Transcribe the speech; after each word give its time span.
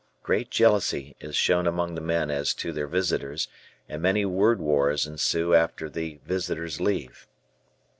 Great 0.23 0.49
jealousy 0.49 1.15
is 1.19 1.35
shown 1.35 1.67
among 1.67 1.93
the 1.93 2.01
men 2.01 2.31
as 2.31 2.55
to 2.55 2.71
their 2.71 2.87
visitors 2.87 3.47
and 3.87 4.01
many 4.01 4.25
word 4.25 4.59
wars 4.59 5.05
ensue 5.05 5.53
after 5.53 5.87
the 5.91 6.19
visitors 6.25 6.81
leave. 6.81 7.27